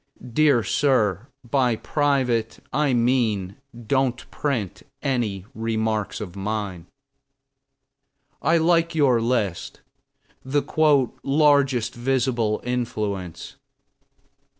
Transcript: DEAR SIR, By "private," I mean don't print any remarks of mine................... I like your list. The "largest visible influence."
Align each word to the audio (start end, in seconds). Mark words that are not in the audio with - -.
DEAR 0.33 0.63
SIR, 0.63 1.27
By 1.47 1.75
"private," 1.75 2.57
I 2.73 2.91
mean 2.91 3.57
don't 3.85 4.31
print 4.31 4.81
any 5.03 5.45
remarks 5.53 6.19
of 6.19 6.35
mine................... 6.35 6.87
I 8.41 8.57
like 8.57 8.95
your 8.95 9.21
list. 9.21 9.81
The 10.43 10.63
"largest 11.23 11.93
visible 11.93 12.61
influence." 12.63 13.57